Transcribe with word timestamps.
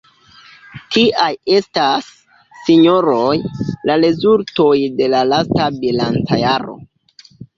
Tiaj 0.93 1.27
estas, 1.57 2.07
sinjoroj, 2.69 3.35
la 3.91 3.97
rezultoj 4.05 4.71
de 5.01 5.11
la 5.17 5.21
lasta 5.35 5.69
bilancjaro. 5.83 6.77